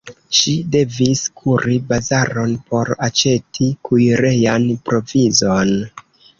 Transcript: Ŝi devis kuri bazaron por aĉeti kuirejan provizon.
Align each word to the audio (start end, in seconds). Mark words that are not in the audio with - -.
Ŝi 0.35 0.51
devis 0.75 1.21
kuri 1.41 1.77
bazaron 1.91 2.57
por 2.73 2.91
aĉeti 3.09 3.71
kuirejan 3.91 4.69
provizon. 4.91 5.75